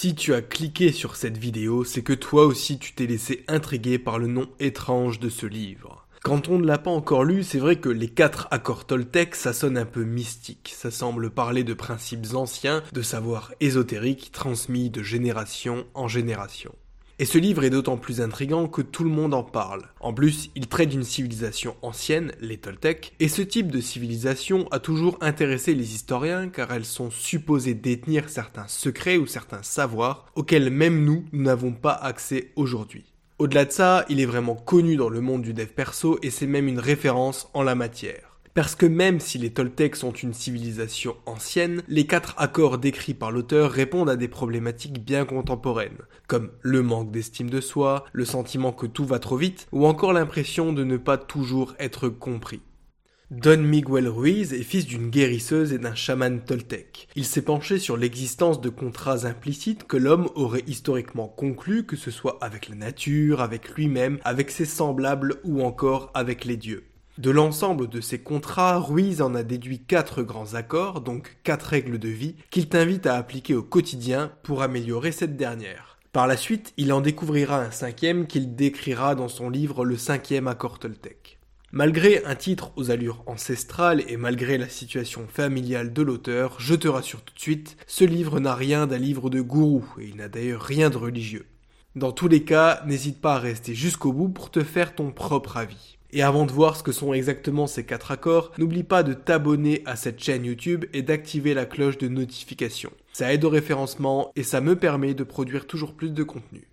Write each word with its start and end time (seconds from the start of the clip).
Si 0.00 0.14
tu 0.14 0.32
as 0.32 0.40
cliqué 0.40 0.92
sur 0.92 1.14
cette 1.14 1.36
vidéo, 1.36 1.84
c'est 1.84 2.00
que 2.00 2.14
toi 2.14 2.46
aussi 2.46 2.78
tu 2.78 2.94
t'es 2.94 3.04
laissé 3.04 3.44
intriguer 3.48 3.98
par 3.98 4.18
le 4.18 4.28
nom 4.28 4.48
étrange 4.58 5.20
de 5.20 5.28
ce 5.28 5.44
livre. 5.44 6.06
Quand 6.22 6.48
on 6.48 6.58
ne 6.58 6.66
l'a 6.66 6.78
pas 6.78 6.90
encore 6.90 7.22
lu, 7.22 7.42
c'est 7.42 7.58
vrai 7.58 7.76
que 7.76 7.90
les 7.90 8.08
quatre 8.08 8.48
accords 8.50 8.86
Toltec, 8.86 9.34
ça 9.34 9.52
sonne 9.52 9.76
un 9.76 9.84
peu 9.84 10.04
mystique. 10.04 10.72
Ça 10.74 10.90
semble 10.90 11.28
parler 11.28 11.64
de 11.64 11.74
principes 11.74 12.32
anciens, 12.32 12.82
de 12.94 13.02
savoirs 13.02 13.52
ésotériques 13.60 14.32
transmis 14.32 14.88
de 14.88 15.02
génération 15.02 15.84
en 15.92 16.08
génération. 16.08 16.74
Et 17.20 17.26
ce 17.26 17.36
livre 17.36 17.64
est 17.64 17.70
d'autant 17.70 17.98
plus 17.98 18.22
intrigant 18.22 18.66
que 18.66 18.80
tout 18.80 19.04
le 19.04 19.10
monde 19.10 19.34
en 19.34 19.42
parle. 19.42 19.82
En 20.00 20.14
plus, 20.14 20.50
il 20.54 20.68
traite 20.68 20.88
d'une 20.88 21.04
civilisation 21.04 21.76
ancienne, 21.82 22.32
les 22.40 22.56
Toltecs, 22.56 23.12
et 23.20 23.28
ce 23.28 23.42
type 23.42 23.70
de 23.70 23.82
civilisation 23.82 24.66
a 24.70 24.78
toujours 24.78 25.18
intéressé 25.20 25.74
les 25.74 25.94
historiens 25.94 26.48
car 26.48 26.72
elles 26.72 26.86
sont 26.86 27.10
supposées 27.10 27.74
détenir 27.74 28.30
certains 28.30 28.68
secrets 28.68 29.18
ou 29.18 29.26
certains 29.26 29.62
savoirs 29.62 30.32
auxquels 30.34 30.70
même 30.70 31.04
nous, 31.04 31.26
n'avons 31.34 31.72
pas 31.72 31.92
accès 31.92 32.52
aujourd'hui. 32.56 33.04
Au-delà 33.38 33.66
de 33.66 33.72
ça, 33.72 34.06
il 34.08 34.18
est 34.18 34.24
vraiment 34.24 34.54
connu 34.54 34.96
dans 34.96 35.10
le 35.10 35.20
monde 35.20 35.42
du 35.42 35.52
dev 35.52 35.66
perso 35.66 36.18
et 36.22 36.30
c'est 36.30 36.46
même 36.46 36.68
une 36.68 36.80
référence 36.80 37.50
en 37.52 37.62
la 37.62 37.74
matière. 37.74 38.29
Parce 38.54 38.74
que 38.74 38.86
même 38.86 39.20
si 39.20 39.38
les 39.38 39.52
Toltecs 39.52 39.94
sont 39.94 40.12
une 40.12 40.34
civilisation 40.34 41.16
ancienne, 41.24 41.82
les 41.86 42.06
quatre 42.06 42.34
accords 42.36 42.78
décrits 42.78 43.14
par 43.14 43.30
l'auteur 43.30 43.70
répondent 43.70 44.10
à 44.10 44.16
des 44.16 44.26
problématiques 44.26 45.04
bien 45.04 45.24
contemporaines, 45.24 45.98
comme 46.26 46.50
le 46.60 46.82
manque 46.82 47.12
d'estime 47.12 47.48
de 47.48 47.60
soi, 47.60 48.04
le 48.12 48.24
sentiment 48.24 48.72
que 48.72 48.86
tout 48.86 49.04
va 49.04 49.20
trop 49.20 49.36
vite, 49.36 49.68
ou 49.70 49.86
encore 49.86 50.12
l'impression 50.12 50.72
de 50.72 50.82
ne 50.82 50.96
pas 50.96 51.16
toujours 51.16 51.74
être 51.78 52.08
compris. 52.08 52.60
Don 53.30 53.58
Miguel 53.58 54.08
Ruiz 54.08 54.52
est 54.52 54.64
fils 54.64 54.84
d'une 54.86 55.08
guérisseuse 55.08 55.72
et 55.72 55.78
d'un 55.78 55.94
chaman 55.94 56.40
toltec. 56.40 57.06
Il 57.14 57.24
s'est 57.24 57.42
penché 57.42 57.78
sur 57.78 57.96
l'existence 57.96 58.60
de 58.60 58.70
contrats 58.70 59.24
implicites 59.24 59.84
que 59.84 59.96
l'homme 59.96 60.28
aurait 60.34 60.64
historiquement 60.66 61.28
conclus, 61.28 61.86
que 61.86 61.94
ce 61.94 62.10
soit 62.10 62.38
avec 62.40 62.68
la 62.68 62.74
nature, 62.74 63.40
avec 63.40 63.76
lui-même, 63.76 64.18
avec 64.24 64.50
ses 64.50 64.64
semblables 64.64 65.36
ou 65.44 65.62
encore 65.62 66.10
avec 66.14 66.44
les 66.44 66.56
dieux. 66.56 66.89
De 67.20 67.30
l'ensemble 67.30 67.90
de 67.90 68.00
ces 68.00 68.18
contrats, 68.18 68.78
Ruiz 68.78 69.20
en 69.20 69.34
a 69.34 69.42
déduit 69.42 69.80
quatre 69.80 70.22
grands 70.22 70.54
accords, 70.54 71.02
donc 71.02 71.36
quatre 71.42 71.64
règles 71.64 71.98
de 71.98 72.08
vie, 72.08 72.34
qu'il 72.48 72.70
t'invite 72.70 73.04
à 73.04 73.16
appliquer 73.16 73.54
au 73.54 73.62
quotidien 73.62 74.32
pour 74.42 74.62
améliorer 74.62 75.12
cette 75.12 75.36
dernière. 75.36 75.98
Par 76.12 76.26
la 76.26 76.38
suite, 76.38 76.72
il 76.78 76.94
en 76.94 77.02
découvrira 77.02 77.60
un 77.60 77.72
cinquième 77.72 78.26
qu'il 78.26 78.56
décrira 78.56 79.14
dans 79.14 79.28
son 79.28 79.50
livre 79.50 79.84
Le 79.84 79.98
cinquième 79.98 80.48
accord 80.48 80.78
Toltec. 80.78 81.38
Malgré 81.72 82.24
un 82.24 82.36
titre 82.36 82.72
aux 82.76 82.90
allures 82.90 83.22
ancestrales 83.26 84.02
et 84.08 84.16
malgré 84.16 84.56
la 84.56 84.70
situation 84.70 85.26
familiale 85.28 85.92
de 85.92 86.00
l'auteur, 86.00 86.56
je 86.58 86.74
te 86.74 86.88
rassure 86.88 87.20
tout 87.20 87.34
de 87.34 87.40
suite, 87.40 87.76
ce 87.86 88.04
livre 88.04 88.40
n'a 88.40 88.54
rien 88.54 88.86
d'un 88.86 88.96
livre 88.96 89.28
de 89.28 89.42
gourou 89.42 89.84
et 90.00 90.06
il 90.06 90.16
n'a 90.16 90.30
d'ailleurs 90.30 90.62
rien 90.62 90.88
de 90.88 90.96
religieux. 90.96 91.44
Dans 91.96 92.12
tous 92.12 92.28
les 92.28 92.44
cas, 92.44 92.82
n'hésite 92.86 93.20
pas 93.20 93.34
à 93.34 93.40
rester 93.40 93.74
jusqu'au 93.74 94.14
bout 94.14 94.30
pour 94.30 94.50
te 94.50 94.64
faire 94.64 94.94
ton 94.94 95.12
propre 95.12 95.58
avis. 95.58 95.98
Et 96.12 96.22
avant 96.22 96.46
de 96.46 96.52
voir 96.52 96.76
ce 96.76 96.82
que 96.82 96.92
sont 96.92 97.12
exactement 97.12 97.66
ces 97.66 97.84
quatre 97.84 98.10
accords, 98.10 98.52
n'oublie 98.58 98.82
pas 98.82 99.02
de 99.02 99.14
t'abonner 99.14 99.82
à 99.86 99.96
cette 99.96 100.22
chaîne 100.22 100.44
YouTube 100.44 100.84
et 100.92 101.02
d'activer 101.02 101.54
la 101.54 101.66
cloche 101.66 101.98
de 101.98 102.08
notification. 102.08 102.90
Ça 103.12 103.32
aide 103.32 103.44
au 103.44 103.50
référencement 103.50 104.32
et 104.36 104.42
ça 104.42 104.60
me 104.60 104.76
permet 104.76 105.14
de 105.14 105.24
produire 105.24 105.66
toujours 105.66 105.94
plus 105.94 106.10
de 106.10 106.22
contenu. 106.22 106.66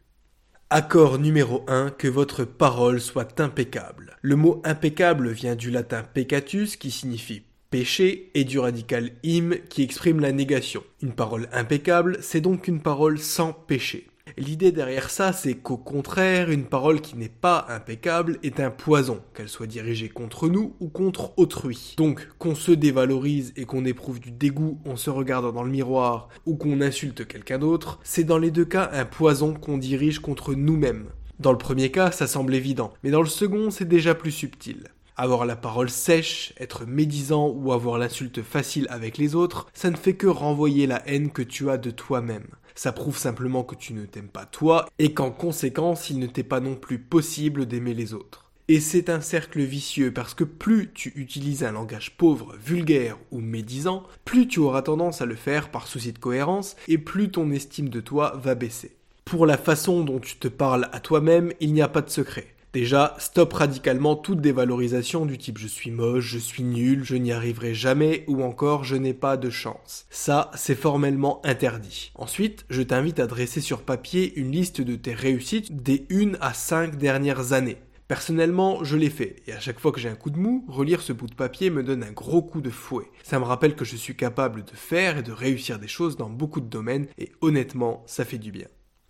Accord 0.69 1.17
numéro 1.17 1.63
1, 1.67 1.91
que 1.91 2.09
votre 2.09 2.43
parole 2.43 2.99
soit 2.99 3.39
impeccable. 3.39 4.17
Le 4.21 4.35
mot 4.35 4.61
impeccable 4.65 5.29
vient 5.31 5.55
du 5.55 5.71
latin 5.71 6.03
peccatus 6.03 6.75
qui 6.75 6.91
signifie 6.91 7.43
péché 7.69 8.31
et 8.33 8.43
du 8.43 8.59
radical 8.59 9.11
im 9.25 9.51
qui 9.69 9.83
exprime 9.83 10.19
la 10.19 10.31
négation. 10.31 10.83
Une 11.01 11.13
parole 11.13 11.47
impeccable, 11.53 12.17
c'est 12.21 12.41
donc 12.41 12.67
une 12.67 12.81
parole 12.81 13.19
sans 13.19 13.53
péché. 13.53 14.07
L'idée 14.35 14.71
derrière 14.71 15.09
ça, 15.09 15.31
c'est 15.31 15.55
qu'au 15.55 15.77
contraire, 15.77 16.51
une 16.51 16.65
parole 16.65 17.01
qui 17.01 17.15
n'est 17.15 17.29
pas 17.29 17.65
impeccable 17.69 18.39
est 18.43 18.59
un 18.59 18.69
poison, 18.69 19.21
qu'elle 19.33 19.49
soit 19.49 19.67
dirigée 19.67 20.09
contre 20.09 20.49
nous 20.49 20.75
ou 20.79 20.89
contre 20.89 21.37
autrui. 21.37 21.95
Donc, 21.97 22.27
qu'on 22.37 22.55
se 22.55 22.71
dévalorise 22.71 23.53
et 23.55 23.65
qu'on 23.65 23.85
éprouve 23.85 24.19
du 24.19 24.31
dégoût 24.31 24.79
en 24.85 24.95
se 24.95 25.09
regardant 25.09 25.51
dans 25.51 25.63
le 25.63 25.71
miroir 25.71 26.29
ou 26.45 26.55
qu'on 26.55 26.81
insulte 26.81 27.27
quelqu'un 27.27 27.59
d'autre, 27.59 27.99
c'est 28.03 28.23
dans 28.23 28.37
les 28.37 28.51
deux 28.51 28.65
cas 28.65 28.89
un 28.93 29.05
poison 29.05 29.53
qu'on 29.53 29.77
dirige 29.77 30.19
contre 30.19 30.53
nous-mêmes. 30.53 31.07
Dans 31.39 31.51
le 31.51 31.57
premier 31.57 31.91
cas, 31.91 32.11
ça 32.11 32.25
semble 32.25 32.55
évident, 32.55 32.91
mais 33.03 33.11
dans 33.11 33.21
le 33.21 33.27
second, 33.27 33.69
c'est 33.69 33.87
déjà 33.87 34.15
plus 34.15 34.31
subtil. 34.31 34.87
Avoir 35.15 35.45
la 35.45 35.55
parole 35.55 35.89
sèche, 35.89 36.53
être 36.59 36.85
médisant 36.85 37.47
ou 37.47 37.71
avoir 37.71 37.97
l'insulte 37.97 38.43
facile 38.43 38.87
avec 38.89 39.17
les 39.17 39.35
autres, 39.35 39.67
ça 39.73 39.89
ne 39.89 39.95
fait 39.95 40.15
que 40.15 40.27
renvoyer 40.27 40.85
la 40.85 41.07
haine 41.07 41.31
que 41.31 41.41
tu 41.41 41.69
as 41.69 41.77
de 41.77 41.89
toi-même. 41.89 42.47
Ça 42.77 42.91
prouve 42.91 43.17
simplement 43.17 43.63
que 43.63 43.73
tu 43.73 43.93
ne 43.93 44.05
t'aimes 44.05 44.27
pas 44.27 44.45
toi 44.45 44.87
et 44.99 45.11
qu'en 45.11 45.31
conséquence, 45.31 46.11
il 46.11 46.19
ne 46.19 46.27
t'est 46.27 46.43
pas 46.43 46.59
non 46.59 46.75
plus 46.75 46.99
possible 46.99 47.65
d'aimer 47.65 47.95
les 47.95 48.13
autres. 48.13 48.51
Et 48.67 48.79
c'est 48.79 49.09
un 49.09 49.19
cercle 49.19 49.61
vicieux 49.61 50.13
parce 50.13 50.35
que 50.35 50.43
plus 50.43 50.91
tu 50.93 51.11
utilises 51.15 51.63
un 51.63 51.71
langage 51.71 52.15
pauvre, 52.17 52.55
vulgaire 52.63 53.17
ou 53.31 53.39
médisant, 53.39 54.03
plus 54.25 54.47
tu 54.47 54.59
auras 54.59 54.83
tendance 54.83 55.23
à 55.23 55.25
le 55.25 55.33
faire 55.33 55.71
par 55.71 55.87
souci 55.87 56.13
de 56.13 56.19
cohérence 56.19 56.75
et 56.87 56.99
plus 56.99 57.31
ton 57.31 57.49
estime 57.49 57.89
de 57.89 57.99
toi 57.99 58.39
va 58.43 58.53
baisser. 58.53 58.95
Pour 59.25 59.47
la 59.47 59.57
façon 59.57 60.03
dont 60.03 60.19
tu 60.19 60.35
te 60.35 60.47
parles 60.47 60.87
à 60.91 60.99
toi-même, 60.99 61.53
il 61.59 61.73
n'y 61.73 61.81
a 61.81 61.87
pas 61.87 62.01
de 62.01 62.11
secret. 62.11 62.45
Déjà, 62.73 63.15
stop 63.17 63.53
radicalement 63.53 64.15
toute 64.15 64.41
dévalorisation 64.41 65.25
du 65.25 65.37
type 65.37 65.57
je 65.57 65.67
suis 65.67 65.89
moche, 65.89 66.25
je 66.25 66.37
suis 66.37 66.63
nul, 66.63 67.03
je 67.03 67.15
n'y 67.15 67.31
arriverai 67.31 67.73
jamais 67.73 68.23
ou 68.27 68.43
encore 68.43 68.83
je 68.83 68.95
n'ai 68.95 69.13
pas 69.13 69.37
de 69.37 69.49
chance. 69.49 70.05
Ça, 70.09 70.51
c'est 70.53 70.75
formellement 70.75 71.41
interdit. 71.45 72.11
Ensuite, 72.15 72.65
je 72.69 72.81
t'invite 72.81 73.19
à 73.19 73.27
dresser 73.27 73.61
sur 73.61 73.81
papier 73.81 74.37
une 74.37 74.51
liste 74.51 74.81
de 74.81 74.95
tes 74.95 75.13
réussites 75.13 75.81
des 75.81 76.05
1 76.11 76.33
à 76.41 76.53
5 76.53 76.97
dernières 76.97 77.53
années. 77.53 77.77
Personnellement, 78.07 78.85
je 78.85 78.95
l'ai 78.95 79.09
fait, 79.09 79.37
et 79.47 79.51
à 79.51 79.59
chaque 79.59 79.79
fois 79.79 79.91
que 79.91 79.99
j'ai 79.99 80.07
un 80.07 80.15
coup 80.15 80.29
de 80.29 80.37
mou, 80.37 80.63
relire 80.69 81.01
ce 81.01 81.11
bout 81.11 81.27
de 81.27 81.35
papier 81.35 81.69
me 81.69 81.83
donne 81.83 82.03
un 82.03 82.11
gros 82.13 82.41
coup 82.41 82.61
de 82.61 82.69
fouet. 82.69 83.11
Ça 83.21 83.37
me 83.37 83.43
rappelle 83.43 83.75
que 83.75 83.83
je 83.83 83.97
suis 83.97 84.15
capable 84.15 84.63
de 84.63 84.75
faire 84.75 85.17
et 85.17 85.23
de 85.23 85.33
réussir 85.33 85.77
des 85.77 85.89
choses 85.89 86.15
dans 86.15 86.29
beaucoup 86.29 86.61
de 86.61 86.69
domaines, 86.69 87.07
et 87.17 87.33
honnêtement, 87.41 88.03
ça 88.05 88.23
fait 88.23 88.37
du 88.37 88.51
bien. 88.51 88.67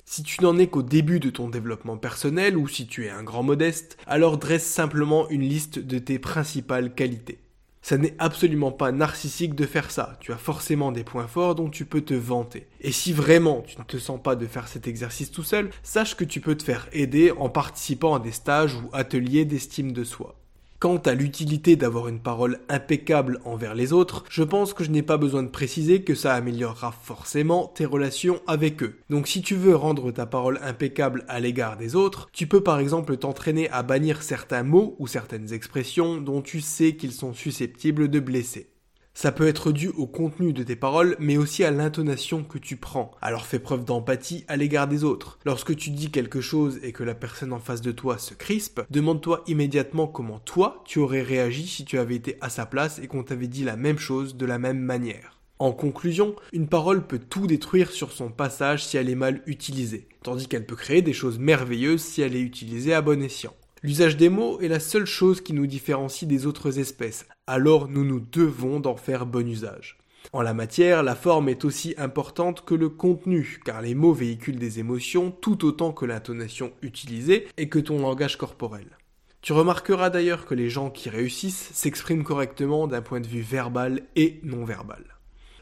Si 0.09 0.23
tu 0.23 0.41
n'en 0.41 0.57
es 0.57 0.68
qu'au 0.68 0.84
début 0.84 1.19
de 1.19 1.29
ton 1.29 1.50
développement 1.50 1.97
personnel 1.97 2.56
ou 2.56 2.69
si 2.69 2.88
tu 2.88 3.06
es 3.06 3.09
un 3.09 3.23
grand 3.23 3.44
modeste, 3.44 3.97
alors 4.07 4.38
dresse 4.38 4.66
simplement 4.66 5.28
une 5.28 5.41
liste 5.41 5.79
de 5.79 6.00
tes 6.00 6.18
principales 6.18 6.95
qualités. 6.95 7.40
Ça 7.81 7.97
n'est 7.97 8.16
absolument 8.17 8.72
pas 8.72 8.94
narcissique 8.94 9.53
de 9.53 9.66
faire 9.66 9.91
ça, 9.91 10.17
tu 10.22 10.31
as 10.31 10.38
forcément 10.38 10.94
des 10.94 11.03
points 11.03 11.28
forts 11.28 11.56
dont 11.56 11.69
tu 11.69 11.84
peux 11.84 12.00
te 12.00 12.13
vanter. 12.13 12.67
Et 12.79 12.94
si 12.94 13.12
vraiment 13.12 13.63
tu 13.67 13.78
ne 13.78 13.84
te 13.84 13.97
sens 13.97 14.23
pas 14.23 14.38
de 14.38 14.47
faire 14.47 14.69
cet 14.69 14.88
exercice 14.88 15.29
tout 15.29 15.44
seul, 15.44 15.72
sache 15.84 16.16
que 16.16 16.23
tu 16.23 16.40
peux 16.40 16.56
te 16.56 16.63
faire 16.63 16.88
aider 16.94 17.31
en 17.31 17.50
participant 17.50 18.16
à 18.16 18.19
des 18.19 18.31
stages 18.31 18.75
ou 18.75 18.90
ateliers 18.94 19.44
d'estime 19.44 19.91
de 19.91 20.06
soi. 20.06 20.37
Quant 20.80 20.98
à 20.98 21.16
l'utilité 21.16 21.76
d'avoir 21.76 22.08
une 22.08 22.20
parole 22.20 22.60
impeccable 22.70 23.40
envers 23.46 23.74
les 23.74 23.94
autres, 23.94 24.24
je 24.30 24.44
pense 24.44 24.76
que 24.76 24.84
je 24.84 24.92
n'ai 24.92 25.02
pas 25.02 25.18
besoin 25.18 25.42
de 25.42 25.48
préciser 25.48 26.04
que 26.04 26.14
ça 26.14 26.36
améliorera 26.36 26.92
forcément 26.92 27.66
tes 27.74 27.86
relations 27.86 28.42
avec 28.46 28.84
eux. 28.84 29.00
Donc 29.10 29.28
si 29.28 29.42
tu 29.42 29.56
veux 29.56 29.76
rendre 29.76 30.12
ta 30.12 30.28
parole 30.28 30.60
impeccable 30.62 31.26
à 31.30 31.40
l'égard 31.40 31.78
des 31.78 31.96
autres, 31.96 32.30
tu 32.32 32.46
peux 32.46 32.62
par 32.62 32.78
exemple 32.78 33.18
t'entraîner 33.18 33.68
à 33.72 33.82
bannir 33.82 34.22
certains 34.22 34.62
mots 34.62 34.96
ou 35.00 35.08
certaines 35.08 35.52
expressions 35.52 36.22
dont 36.22 36.44
tu 36.44 36.62
sais 36.62 36.96
qu'ils 36.96 37.12
sont 37.12 37.34
susceptibles 37.34 38.08
de 38.08 38.20
blesser. 38.20 38.70
Ça 39.19 39.31
peut 39.31 39.47
être 39.47 39.72
dû 39.72 39.88
au 39.88 40.05
contenu 40.05 40.53
de 40.53 40.61
tes 40.61 40.75
paroles, 40.75 41.16
mais 41.17 41.38
aussi 41.38 41.63
à 41.63 41.72
l'intonation 41.72 42.44
que 42.44 42.59
tu 42.59 42.78
prends. 42.78 43.09
Alors 43.19 43.47
fais 43.47 43.57
preuve 43.57 43.83
d'empathie 43.83 44.45
à 44.47 44.57
l'égard 44.57 44.88
des 44.88 45.03
autres. 45.03 45.39
Lorsque 45.44 45.75
tu 45.75 45.89
dis 45.89 46.11
quelque 46.11 46.39
chose 46.39 46.79
et 46.83 46.91
que 46.91 47.03
la 47.03 47.16
personne 47.16 47.51
en 47.51 47.57
face 47.57 47.81
de 47.81 47.91
toi 47.91 48.19
se 48.19 48.35
crispe, 48.35 48.81
demande-toi 48.91 49.44
immédiatement 49.47 50.05
comment 50.05 50.38
toi 50.38 50.83
tu 50.85 51.00
aurais 51.00 51.23
réagi 51.23 51.66
si 51.66 51.83
tu 51.83 51.97
avais 51.97 52.13
été 52.13 52.38
à 52.41 52.50
sa 52.50 52.67
place 52.67 53.00
et 53.00 53.07
qu'on 53.07 53.23
t'avait 53.23 53.47
dit 53.47 53.63
la 53.63 53.75
même 53.75 53.97
chose 53.97 54.38
de 54.38 54.45
la 54.45 54.59
même 54.59 54.81
manière. 54.81 55.39
En 55.57 55.72
conclusion, 55.72 56.35
une 56.53 56.67
parole 56.67 57.07
peut 57.07 57.17
tout 57.17 57.47
détruire 57.47 57.89
sur 57.89 58.11
son 58.11 58.29
passage 58.29 58.85
si 58.85 58.97
elle 58.97 59.09
est 59.09 59.16
mal 59.16 59.41
utilisée, 59.47 60.08
tandis 60.22 60.47
qu'elle 60.47 60.67
peut 60.67 60.75
créer 60.75 61.02
des 61.02 61.13
choses 61.13 61.40
merveilleuses 61.40 62.03
si 62.03 62.22
elle 62.22 62.35
est 62.35 62.41
utilisée 62.41 62.93
à 62.93 63.02
bon 63.02 63.23
escient. 63.23 63.55
L'usage 63.84 64.18
des 64.18 64.29
mots 64.29 64.59
est 64.59 64.68
la 64.68 64.79
seule 64.79 65.06
chose 65.06 65.41
qui 65.41 65.53
nous 65.53 65.68
différencie 65.68 66.28
des 66.28 66.47
autres 66.47 66.79
espèces, 66.79 67.28
alors 67.46 67.88
nous 67.88 68.03
nous 68.03 68.20
devons 68.20 68.79
d'en 68.79 68.96
faire 68.96 69.26
bon 69.26 69.47
usage. 69.47 69.97
En 70.34 70.41
la 70.41 70.53
matière, 70.53 71.03
la 71.03 71.16
forme 71.16 71.47
est 71.47 71.64
aussi 71.64 71.94
importante 71.97 72.66
que 72.66 72.76
le 72.76 72.90
contenu, 72.90 73.62
car 73.64 73.82
les 73.82 73.96
mots 73.96 74.14
véhiculent 74.14 74.59
des 74.59 74.79
émotions 74.79 75.32
tout 75.32 75.64
autant 75.64 75.91
que 75.91 76.06
l'intonation 76.06 76.72
utilisée 76.82 77.47
et 77.58 77.70
que 77.70 77.79
ton 77.79 78.00
langage 78.00 78.38
corporel. 78.38 78.97
Tu 79.41 79.53
remarqueras 79.53 80.09
d'ailleurs 80.09 80.46
que 80.46 80.56
les 80.56 80.70
gens 80.70 80.90
qui 80.90 81.09
réussissent 81.09 81.70
s'expriment 81.72 82.23
correctement 82.23 82.88
d'un 82.88 83.02
point 83.02 83.22
de 83.22 83.28
vue 83.28 83.41
verbal 83.41 84.02
et 84.16 84.40
non 84.44 84.66
verbal. 84.66 85.03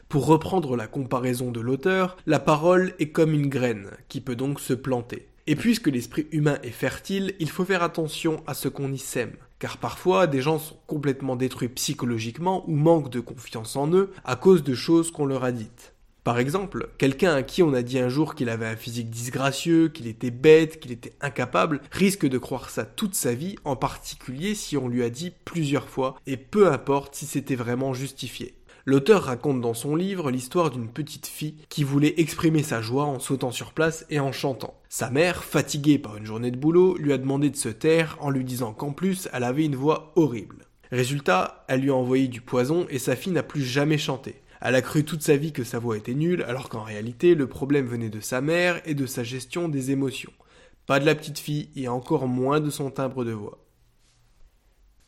Pour 0.08 0.26
reprendre 0.26 0.74
la 0.74 0.86
comparaison 0.86 1.52
de 1.52 1.60
l'auteur, 1.60 2.16
la 2.26 2.40
parole 2.40 2.94
est 2.98 3.10
comme 3.10 3.34
une 3.34 3.48
graine, 3.48 3.90
qui 4.08 4.20
peut 4.20 4.36
donc 4.36 4.58
se 4.58 4.72
planter. 4.72 5.28
Et 5.48 5.54
puisque 5.54 5.86
l'esprit 5.86 6.26
humain 6.32 6.58
est 6.64 6.70
fertile, 6.70 7.34
il 7.38 7.50
faut 7.50 7.64
faire 7.64 7.84
attention 7.84 8.42
à 8.46 8.54
ce 8.54 8.68
qu'on 8.68 8.92
y 8.92 8.98
sème. 8.98 9.36
Car 9.60 9.78
parfois, 9.78 10.26
des 10.26 10.40
gens 10.40 10.58
sont 10.58 10.76
complètement 10.86 11.36
détruits 11.36 11.68
psychologiquement 11.68 12.68
ou 12.68 12.74
manquent 12.74 13.10
de 13.10 13.20
confiance 13.20 13.76
en 13.76 13.90
eux 13.92 14.12
à 14.24 14.36
cause 14.36 14.64
de 14.64 14.74
choses 14.74 15.10
qu'on 15.10 15.24
leur 15.24 15.44
a 15.44 15.52
dites. 15.52 15.94
Par 16.24 16.40
exemple, 16.40 16.88
quelqu'un 16.98 17.36
à 17.36 17.44
qui 17.44 17.62
on 17.62 17.72
a 17.72 17.82
dit 17.82 18.00
un 18.00 18.08
jour 18.08 18.34
qu'il 18.34 18.48
avait 18.48 18.66
un 18.66 18.74
physique 18.74 19.10
disgracieux, 19.10 19.88
qu'il 19.88 20.08
était 20.08 20.32
bête, 20.32 20.80
qu'il 20.80 20.90
était 20.90 21.12
incapable, 21.20 21.80
risque 21.92 22.26
de 22.26 22.38
croire 22.38 22.68
ça 22.68 22.84
toute 22.84 23.14
sa 23.14 23.32
vie, 23.32 23.54
en 23.64 23.76
particulier 23.76 24.56
si 24.56 24.76
on 24.76 24.88
lui 24.88 25.04
a 25.04 25.10
dit 25.10 25.32
plusieurs 25.44 25.88
fois, 25.88 26.16
et 26.26 26.36
peu 26.36 26.72
importe 26.72 27.14
si 27.14 27.26
c'était 27.26 27.54
vraiment 27.54 27.94
justifié. 27.94 28.56
L'auteur 28.88 29.24
raconte 29.24 29.60
dans 29.60 29.74
son 29.74 29.96
livre 29.96 30.30
l'histoire 30.30 30.70
d'une 30.70 30.86
petite 30.86 31.26
fille 31.26 31.56
qui 31.68 31.82
voulait 31.82 32.14
exprimer 32.18 32.62
sa 32.62 32.80
joie 32.80 33.04
en 33.04 33.18
sautant 33.18 33.50
sur 33.50 33.72
place 33.72 34.06
et 34.10 34.20
en 34.20 34.30
chantant. 34.30 34.80
Sa 34.88 35.10
mère, 35.10 35.42
fatiguée 35.42 35.98
par 35.98 36.16
une 36.16 36.24
journée 36.24 36.52
de 36.52 36.56
boulot, 36.56 36.96
lui 36.96 37.12
a 37.12 37.18
demandé 37.18 37.50
de 37.50 37.56
se 37.56 37.68
taire 37.68 38.16
en 38.20 38.30
lui 38.30 38.44
disant 38.44 38.72
qu'en 38.72 38.92
plus 38.92 39.28
elle 39.32 39.42
avait 39.42 39.64
une 39.64 39.74
voix 39.74 40.12
horrible. 40.14 40.66
Résultat, 40.92 41.64
elle 41.66 41.80
lui 41.80 41.90
a 41.90 41.96
envoyé 41.96 42.28
du 42.28 42.40
poison 42.40 42.86
et 42.88 43.00
sa 43.00 43.16
fille 43.16 43.32
n'a 43.32 43.42
plus 43.42 43.62
jamais 43.62 43.98
chanté. 43.98 44.40
Elle 44.60 44.76
a 44.76 44.82
cru 44.82 45.04
toute 45.04 45.22
sa 45.22 45.36
vie 45.36 45.52
que 45.52 45.64
sa 45.64 45.80
voix 45.80 45.96
était 45.96 46.14
nulle, 46.14 46.44
alors 46.44 46.68
qu'en 46.68 46.84
réalité, 46.84 47.34
le 47.34 47.48
problème 47.48 47.86
venait 47.86 48.08
de 48.08 48.20
sa 48.20 48.40
mère 48.40 48.80
et 48.84 48.94
de 48.94 49.06
sa 49.06 49.24
gestion 49.24 49.68
des 49.68 49.90
émotions. 49.90 50.32
Pas 50.86 51.00
de 51.00 51.06
la 51.06 51.16
petite 51.16 51.40
fille 51.40 51.70
et 51.74 51.88
encore 51.88 52.28
moins 52.28 52.60
de 52.60 52.70
son 52.70 52.92
timbre 52.92 53.24
de 53.24 53.32
voix. 53.32 53.58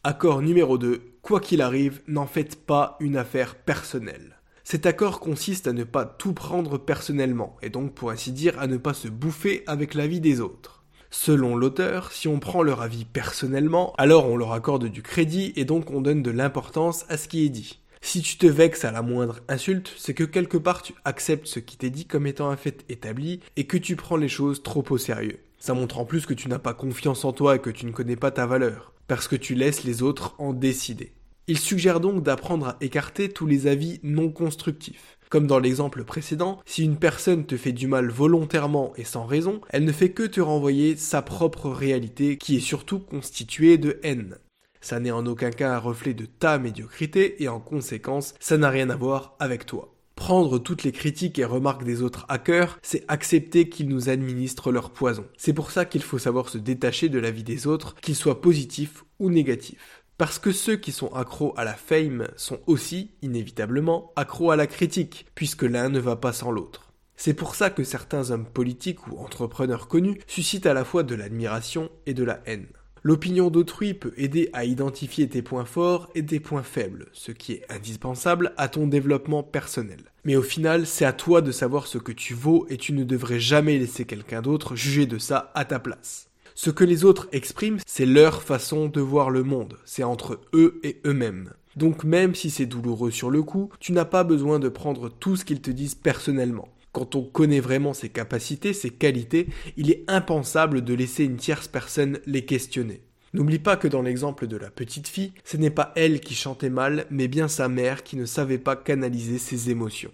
Accord 0.02 0.42
numéro 0.42 0.78
2. 0.78 1.17
Quoi 1.28 1.40
qu'il 1.40 1.60
arrive, 1.60 2.00
n'en 2.08 2.26
faites 2.26 2.56
pas 2.56 2.96
une 3.00 3.18
affaire 3.18 3.54
personnelle. 3.54 4.38
Cet 4.64 4.86
accord 4.86 5.20
consiste 5.20 5.66
à 5.66 5.74
ne 5.74 5.84
pas 5.84 6.06
tout 6.06 6.32
prendre 6.32 6.78
personnellement, 6.78 7.58
et 7.60 7.68
donc 7.68 7.92
pour 7.92 8.10
ainsi 8.10 8.32
dire 8.32 8.58
à 8.58 8.66
ne 8.66 8.78
pas 8.78 8.94
se 8.94 9.08
bouffer 9.08 9.62
avec 9.66 9.92
l'avis 9.92 10.20
des 10.20 10.40
autres. 10.40 10.84
Selon 11.10 11.54
l'auteur, 11.54 12.12
si 12.12 12.28
on 12.28 12.40
prend 12.40 12.62
leur 12.62 12.80
avis 12.80 13.04
personnellement, 13.04 13.92
alors 13.98 14.26
on 14.26 14.38
leur 14.38 14.54
accorde 14.54 14.86
du 14.86 15.02
crédit 15.02 15.52
et 15.56 15.66
donc 15.66 15.90
on 15.90 16.00
donne 16.00 16.22
de 16.22 16.30
l'importance 16.30 17.04
à 17.10 17.18
ce 17.18 17.28
qui 17.28 17.44
est 17.44 17.50
dit. 17.50 17.78
Si 18.00 18.22
tu 18.22 18.38
te 18.38 18.46
vexes 18.46 18.86
à 18.86 18.90
la 18.90 19.02
moindre 19.02 19.40
insulte, 19.48 19.92
c'est 19.98 20.14
que 20.14 20.24
quelque 20.24 20.56
part 20.56 20.80
tu 20.80 20.94
acceptes 21.04 21.46
ce 21.46 21.60
qui 21.60 21.76
t'est 21.76 21.90
dit 21.90 22.06
comme 22.06 22.26
étant 22.26 22.48
un 22.48 22.56
fait 22.56 22.86
établi 22.88 23.40
et 23.56 23.64
que 23.64 23.76
tu 23.76 23.96
prends 23.96 24.16
les 24.16 24.30
choses 24.30 24.62
trop 24.62 24.84
au 24.88 24.96
sérieux. 24.96 25.40
Ça 25.58 25.74
montre 25.74 25.98
en 25.98 26.06
plus 26.06 26.24
que 26.24 26.32
tu 26.32 26.48
n'as 26.48 26.58
pas 26.58 26.72
confiance 26.72 27.26
en 27.26 27.34
toi 27.34 27.56
et 27.56 27.60
que 27.60 27.68
tu 27.68 27.84
ne 27.84 27.92
connais 27.92 28.16
pas 28.16 28.30
ta 28.30 28.46
valeur 28.46 28.94
parce 29.08 29.28
que 29.28 29.36
tu 29.36 29.54
laisses 29.54 29.84
les 29.84 30.02
autres 30.02 30.34
en 30.38 30.54
décider. 30.54 31.12
Il 31.50 31.58
suggère 31.58 31.98
donc 32.00 32.22
d'apprendre 32.22 32.66
à 32.66 32.76
écarter 32.82 33.30
tous 33.30 33.46
les 33.46 33.66
avis 33.68 34.00
non 34.02 34.30
constructifs. 34.30 35.16
Comme 35.30 35.46
dans 35.46 35.58
l'exemple 35.58 36.04
précédent, 36.04 36.60
si 36.66 36.84
une 36.84 36.98
personne 36.98 37.46
te 37.46 37.56
fait 37.56 37.72
du 37.72 37.86
mal 37.86 38.10
volontairement 38.10 38.92
et 38.96 39.04
sans 39.04 39.24
raison, 39.24 39.62
elle 39.70 39.86
ne 39.86 39.92
fait 39.92 40.10
que 40.10 40.24
te 40.24 40.42
renvoyer 40.42 40.94
sa 40.94 41.22
propre 41.22 41.70
réalité 41.70 42.36
qui 42.36 42.56
est 42.56 42.60
surtout 42.60 42.98
constituée 42.98 43.78
de 43.78 43.98
haine. 44.02 44.36
Ça 44.82 45.00
n'est 45.00 45.10
en 45.10 45.24
aucun 45.24 45.50
cas 45.50 45.74
un 45.74 45.78
reflet 45.78 46.12
de 46.12 46.26
ta 46.26 46.58
médiocrité 46.58 47.42
et 47.42 47.48
en 47.48 47.60
conséquence, 47.60 48.34
ça 48.40 48.58
n'a 48.58 48.68
rien 48.68 48.90
à 48.90 48.96
voir 48.96 49.34
avec 49.40 49.64
toi. 49.64 49.94
Prendre 50.18 50.58
toutes 50.58 50.82
les 50.82 50.90
critiques 50.90 51.38
et 51.38 51.44
remarques 51.44 51.84
des 51.84 52.02
autres 52.02 52.26
hackers, 52.28 52.78
c'est 52.82 53.04
accepter 53.06 53.68
qu'ils 53.68 53.88
nous 53.88 54.08
administrent 54.08 54.72
leur 54.72 54.90
poison. 54.90 55.24
C'est 55.36 55.52
pour 55.52 55.70
ça 55.70 55.84
qu'il 55.84 56.02
faut 56.02 56.18
savoir 56.18 56.48
se 56.48 56.58
détacher 56.58 57.08
de 57.08 57.20
la 57.20 57.30
vie 57.30 57.44
des 57.44 57.68
autres, 57.68 57.94
qu'ils 58.02 58.16
soient 58.16 58.40
positifs 58.40 59.04
ou 59.20 59.30
négatifs. 59.30 59.97
Parce 60.18 60.40
que 60.40 60.50
ceux 60.50 60.76
qui 60.76 60.90
sont 60.90 61.14
accros 61.14 61.54
à 61.56 61.62
la 61.64 61.74
fame 61.74 62.26
sont 62.36 62.58
aussi, 62.66 63.12
inévitablement, 63.22 64.12
accros 64.16 64.50
à 64.50 64.56
la 64.56 64.66
critique, 64.66 65.26
puisque 65.36 65.62
l'un 65.62 65.88
ne 65.88 66.00
va 66.00 66.16
pas 66.16 66.32
sans 66.32 66.50
l'autre. 66.50 66.92
C'est 67.16 67.34
pour 67.34 67.54
ça 67.54 67.70
que 67.70 67.84
certains 67.84 68.32
hommes 68.32 68.46
politiques 68.46 69.06
ou 69.06 69.16
entrepreneurs 69.18 69.86
connus 69.86 70.18
suscitent 70.26 70.66
à 70.66 70.74
la 70.74 70.84
fois 70.84 71.04
de 71.04 71.14
l'admiration 71.14 71.88
et 72.06 72.14
de 72.14 72.24
la 72.24 72.40
haine. 72.46 72.66
L'opinion 73.04 73.48
d'autrui 73.48 73.94
peut 73.94 74.12
aider 74.16 74.50
à 74.52 74.64
identifier 74.64 75.28
tes 75.28 75.40
points 75.40 75.64
forts 75.64 76.10
et 76.16 76.26
tes 76.26 76.40
points 76.40 76.64
faibles, 76.64 77.06
ce 77.12 77.30
qui 77.30 77.52
est 77.52 77.72
indispensable 77.72 78.52
à 78.56 78.66
ton 78.66 78.88
développement 78.88 79.44
personnel. 79.44 80.00
Mais 80.24 80.34
au 80.34 80.42
final, 80.42 80.84
c'est 80.84 81.04
à 81.04 81.12
toi 81.12 81.42
de 81.42 81.52
savoir 81.52 81.86
ce 81.86 81.98
que 81.98 82.12
tu 82.12 82.34
vaux 82.34 82.66
et 82.68 82.76
tu 82.76 82.92
ne 82.92 83.04
devrais 83.04 83.38
jamais 83.38 83.78
laisser 83.78 84.04
quelqu'un 84.04 84.42
d'autre 84.42 84.74
juger 84.74 85.06
de 85.06 85.18
ça 85.18 85.52
à 85.54 85.64
ta 85.64 85.78
place. 85.78 86.27
Ce 86.60 86.70
que 86.70 86.82
les 86.82 87.04
autres 87.04 87.28
expriment, 87.30 87.78
c'est 87.86 88.04
leur 88.04 88.42
façon 88.42 88.88
de 88.88 89.00
voir 89.00 89.30
le 89.30 89.44
monde, 89.44 89.76
c'est 89.84 90.02
entre 90.02 90.40
eux 90.52 90.80
et 90.82 91.00
eux-mêmes. 91.06 91.52
Donc 91.76 92.02
même 92.02 92.34
si 92.34 92.50
c'est 92.50 92.66
douloureux 92.66 93.12
sur 93.12 93.30
le 93.30 93.44
coup, 93.44 93.70
tu 93.78 93.92
n'as 93.92 94.04
pas 94.04 94.24
besoin 94.24 94.58
de 94.58 94.68
prendre 94.68 95.08
tout 95.08 95.36
ce 95.36 95.44
qu'ils 95.44 95.60
te 95.60 95.70
disent 95.70 95.94
personnellement. 95.94 96.66
Quand 96.90 97.14
on 97.14 97.22
connaît 97.22 97.60
vraiment 97.60 97.94
ses 97.94 98.08
capacités, 98.08 98.72
ses 98.72 98.90
qualités, 98.90 99.46
il 99.76 99.92
est 99.92 100.02
impensable 100.08 100.82
de 100.82 100.94
laisser 100.94 101.22
une 101.22 101.36
tierce 101.36 101.68
personne 101.68 102.18
les 102.26 102.44
questionner. 102.44 103.04
N'oublie 103.34 103.60
pas 103.60 103.76
que 103.76 103.86
dans 103.86 104.02
l'exemple 104.02 104.48
de 104.48 104.56
la 104.56 104.72
petite 104.72 105.06
fille, 105.06 105.34
ce 105.44 105.58
n'est 105.58 105.70
pas 105.70 105.92
elle 105.94 106.18
qui 106.18 106.34
chantait 106.34 106.70
mal, 106.70 107.06
mais 107.08 107.28
bien 107.28 107.46
sa 107.46 107.68
mère 107.68 108.02
qui 108.02 108.16
ne 108.16 108.24
savait 108.24 108.58
pas 108.58 108.74
canaliser 108.74 109.38
ses 109.38 109.70
émotions. 109.70 110.10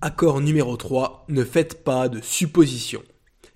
Accord 0.00 0.40
numéro 0.40 0.78
3, 0.78 1.26
ne 1.28 1.44
faites 1.44 1.84
pas 1.84 2.08
de 2.08 2.22
suppositions. 2.22 3.02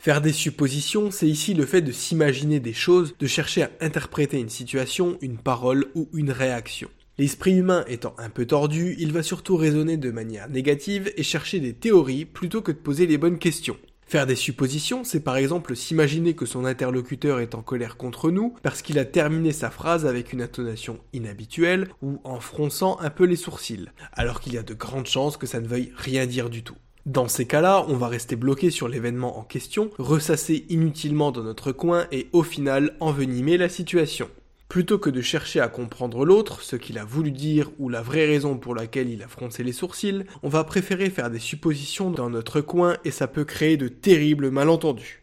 Faire 0.04 0.20
des 0.20 0.34
suppositions, 0.34 1.10
c'est 1.10 1.26
ici 1.26 1.54
le 1.54 1.64
fait 1.64 1.80
de 1.80 1.90
s'imaginer 1.90 2.60
des 2.60 2.74
choses, 2.74 3.14
de 3.18 3.26
chercher 3.26 3.62
à 3.62 3.70
interpréter 3.80 4.38
une 4.38 4.50
situation, 4.50 5.16
une 5.22 5.38
parole 5.38 5.86
ou 5.94 6.10
une 6.12 6.30
réaction. 6.30 6.90
L'esprit 7.16 7.56
humain 7.56 7.86
étant 7.88 8.14
un 8.18 8.28
peu 8.28 8.44
tordu, 8.44 8.96
il 8.98 9.12
va 9.14 9.22
surtout 9.22 9.56
raisonner 9.56 9.96
de 9.96 10.10
manière 10.10 10.50
négative 10.50 11.10
et 11.16 11.22
chercher 11.22 11.58
des 11.58 11.72
théories 11.72 12.26
plutôt 12.26 12.60
que 12.60 12.70
de 12.70 12.76
poser 12.76 13.06
les 13.06 13.16
bonnes 13.16 13.38
questions. 13.38 13.78
Faire 14.06 14.26
des 14.26 14.36
suppositions, 14.36 15.04
c'est 15.04 15.24
par 15.24 15.38
exemple 15.38 15.74
s'imaginer 15.74 16.34
que 16.34 16.44
son 16.44 16.66
interlocuteur 16.66 17.40
est 17.40 17.54
en 17.54 17.62
colère 17.62 17.96
contre 17.96 18.30
nous 18.30 18.54
parce 18.62 18.82
qu'il 18.82 18.98
a 18.98 19.06
terminé 19.06 19.52
sa 19.52 19.70
phrase 19.70 20.04
avec 20.04 20.34
une 20.34 20.42
intonation 20.42 20.98
inhabituelle 21.14 21.88
ou 22.02 22.20
en 22.24 22.40
fronçant 22.40 23.00
un 23.00 23.08
peu 23.08 23.24
les 23.24 23.36
sourcils, 23.36 23.88
alors 24.12 24.40
qu'il 24.40 24.52
y 24.52 24.58
a 24.58 24.62
de 24.62 24.74
grandes 24.74 25.06
chances 25.06 25.38
que 25.38 25.46
ça 25.46 25.62
ne 25.62 25.66
veuille 25.66 25.92
rien 25.96 26.26
dire 26.26 26.50
du 26.50 26.62
tout. 26.62 26.76
Dans 27.06 27.28
ces 27.28 27.44
cas-là, 27.44 27.84
on 27.88 27.98
va 27.98 28.08
rester 28.08 28.34
bloqué 28.34 28.70
sur 28.70 28.88
l'événement 28.88 29.38
en 29.38 29.42
question, 29.42 29.90
ressasser 29.98 30.64
inutilement 30.70 31.32
dans 31.32 31.42
notre 31.42 31.70
coin 31.70 32.06
et 32.10 32.28
au 32.32 32.42
final 32.42 32.96
envenimer 32.98 33.58
la 33.58 33.68
situation. 33.68 34.30
Plutôt 34.70 34.98
que 34.98 35.10
de 35.10 35.20
chercher 35.20 35.60
à 35.60 35.68
comprendre 35.68 36.24
l'autre, 36.24 36.62
ce 36.62 36.76
qu'il 36.76 36.98
a 36.98 37.04
voulu 37.04 37.30
dire 37.30 37.70
ou 37.78 37.90
la 37.90 38.00
vraie 38.00 38.24
raison 38.24 38.56
pour 38.56 38.74
laquelle 38.74 39.10
il 39.10 39.22
a 39.22 39.28
froncé 39.28 39.62
les 39.62 39.74
sourcils, 39.74 40.24
on 40.42 40.48
va 40.48 40.64
préférer 40.64 41.10
faire 41.10 41.30
des 41.30 41.38
suppositions 41.38 42.10
dans 42.10 42.30
notre 42.30 42.62
coin 42.62 42.96
et 43.04 43.10
ça 43.10 43.28
peut 43.28 43.44
créer 43.44 43.76
de 43.76 43.88
terribles 43.88 44.50
malentendus. 44.50 45.20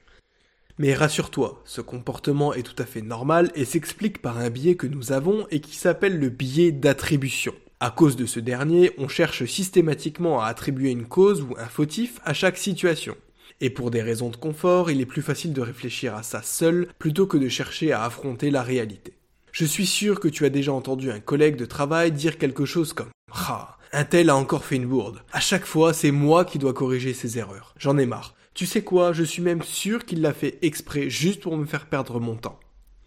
Mais 0.77 0.93
rassure-toi, 0.93 1.63
ce 1.65 1.81
comportement 1.81 2.53
est 2.53 2.61
tout 2.61 2.79
à 2.79 2.85
fait 2.85 3.01
normal 3.01 3.51
et 3.55 3.65
s'explique 3.65 4.21
par 4.21 4.37
un 4.37 4.51
biais 4.51 4.75
que 4.75 4.87
nous 4.87 5.13
avons 5.13 5.47
et 5.49 5.61
qui 5.61 5.75
s'appelle 5.75 6.19
le 6.19 6.29
biais 6.29 6.71
d'attribution. 6.71 7.55
À 7.83 7.89
cause 7.89 8.15
de 8.15 8.27
ce 8.27 8.39
dernier, 8.39 8.91
on 8.99 9.07
cherche 9.07 9.43
systématiquement 9.45 10.39
à 10.39 10.45
attribuer 10.45 10.91
une 10.91 11.07
cause 11.07 11.41
ou 11.41 11.55
un 11.57 11.65
fautif 11.65 12.19
à 12.23 12.31
chaque 12.31 12.59
situation. 12.59 13.17
Et 13.59 13.71
pour 13.71 13.89
des 13.89 14.03
raisons 14.03 14.29
de 14.29 14.35
confort, 14.35 14.91
il 14.91 15.01
est 15.01 15.07
plus 15.07 15.23
facile 15.23 15.51
de 15.51 15.61
réfléchir 15.61 16.13
à 16.13 16.21
ça 16.21 16.43
seul 16.43 16.89
plutôt 16.99 17.25
que 17.25 17.37
de 17.37 17.49
chercher 17.49 17.91
à 17.91 18.03
affronter 18.03 18.51
la 18.51 18.61
réalité. 18.61 19.13
Je 19.51 19.65
suis 19.65 19.87
sûr 19.87 20.19
que 20.19 20.27
tu 20.27 20.45
as 20.45 20.51
déjà 20.51 20.71
entendu 20.71 21.09
un 21.09 21.19
collègue 21.19 21.55
de 21.55 21.65
travail 21.65 22.11
dire 22.11 22.37
quelque 22.37 22.65
chose 22.65 22.93
comme 22.93 23.09
Ah, 23.33 23.79
un 23.93 24.03
tel 24.03 24.29
a 24.29 24.35
encore 24.35 24.63
fait 24.63 24.75
une 24.75 24.85
bourde. 24.85 25.23
À 25.33 25.39
chaque 25.39 25.65
fois, 25.65 25.91
c'est 25.91 26.11
moi 26.11 26.45
qui 26.45 26.59
dois 26.59 26.75
corriger 26.75 27.15
ses 27.15 27.39
erreurs. 27.39 27.73
J'en 27.79 27.97
ai 27.97 28.05
marre. 28.05 28.35
Tu 28.53 28.67
sais 28.67 28.83
quoi, 28.83 29.11
je 29.11 29.23
suis 29.23 29.41
même 29.41 29.63
sûr 29.63 30.05
qu'il 30.05 30.21
l'a 30.21 30.33
fait 30.33 30.59
exprès 30.61 31.09
juste 31.09 31.41
pour 31.41 31.57
me 31.57 31.65
faire 31.65 31.87
perdre 31.87 32.19
mon 32.19 32.35
temps. 32.35 32.59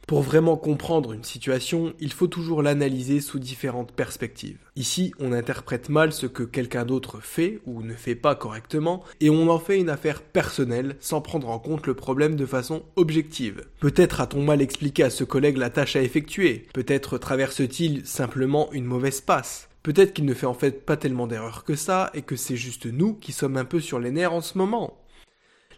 Pour 0.06 0.20
vraiment 0.20 0.56
comprendre 0.56 1.12
une 1.12 1.24
situation, 1.24 1.94
il 1.98 2.12
faut 2.12 2.26
toujours 2.26 2.62
l'analyser 2.62 3.20
sous 3.20 3.38
différentes 3.38 3.92
perspectives. 3.92 4.58
Ici, 4.76 5.14
on 5.18 5.32
interprète 5.32 5.88
mal 5.88 6.12
ce 6.12 6.26
que 6.26 6.42
quelqu'un 6.42 6.84
d'autre 6.84 7.20
fait 7.20 7.60
ou 7.64 7.82
ne 7.82 7.94
fait 7.94 8.14
pas 8.14 8.34
correctement, 8.34 9.02
et 9.20 9.30
on 9.30 9.48
en 9.48 9.58
fait 9.58 9.80
une 9.80 9.88
affaire 9.88 10.20
personnelle 10.20 10.96
sans 11.00 11.22
prendre 11.22 11.48
en 11.48 11.58
compte 11.58 11.86
le 11.86 11.94
problème 11.94 12.36
de 12.36 12.44
façon 12.44 12.82
objective. 12.96 13.64
Peut-être 13.80 14.20
a-t-on 14.20 14.42
mal 14.42 14.60
expliqué 14.60 15.04
à 15.04 15.10
ce 15.10 15.24
collègue 15.24 15.56
la 15.56 15.70
tâche 15.70 15.96
à 15.96 16.02
effectuer, 16.02 16.66
peut-être 16.74 17.16
traverse-t-il 17.16 18.06
simplement 18.06 18.70
une 18.72 18.84
mauvaise 18.84 19.22
passe. 19.22 19.68
Peut-être 19.82 20.14
qu'il 20.14 20.24
ne 20.24 20.34
fait 20.34 20.46
en 20.46 20.54
fait 20.54 20.84
pas 20.84 20.96
tellement 20.96 21.26
d'erreurs 21.26 21.64
que 21.64 21.76
ça, 21.76 22.10
et 22.14 22.22
que 22.22 22.36
c'est 22.36 22.56
juste 22.56 22.86
nous 22.86 23.14
qui 23.14 23.32
sommes 23.32 23.56
un 23.56 23.64
peu 23.64 23.80
sur 23.80 23.98
les 23.98 24.10
nerfs 24.10 24.32
en 24.32 24.40
ce 24.40 24.58
moment. 24.58 24.98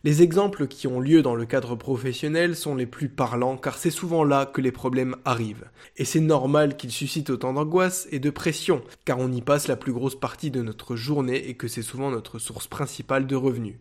Les 0.05 0.23
exemples 0.23 0.67
qui 0.67 0.87
ont 0.87 1.01
lieu 1.01 1.23
dans 1.23 1.35
le 1.35 1.47
cadre 1.47 1.75
professionnel 1.75 2.57
sont 2.57 2.75
les 2.75 2.87
plus 2.87 3.09
parlants 3.09 3.57
car 3.57 3.79
c'est 3.79 3.91
souvent 3.91 4.25
là 4.25 4.47
que 4.47 4.61
les 4.61 4.73
problèmes 4.73 5.17
arrivent. 5.25 5.69
Et 5.97 6.05
c'est 6.05 6.21
normal 6.21 6.77
qu'ils 6.77 6.93
suscitent 6.93 7.31
autant 7.31 7.53
d'angoisse 7.53 8.07
et 8.11 8.19
de 8.19 8.31
pression 8.31 8.83
car 9.05 9.19
on 9.19 9.33
y 9.33 9.43
passe 9.43 9.69
la 9.69 9.77
plus 9.77 9.93
grosse 9.93 10.19
partie 10.19 10.51
de 10.51 10.63
notre 10.63 10.97
journée 10.97 11.49
et 11.49 11.55
que 11.55 11.69
c'est 11.69 11.83
souvent 11.83 12.11
notre 12.11 12.39
source 12.39 12.67
principale 12.67 13.27
de 13.27 13.37
revenus. 13.37 13.77